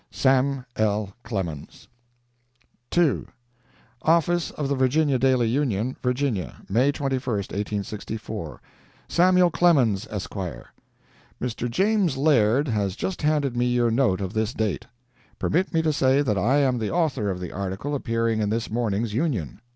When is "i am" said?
16.35-16.79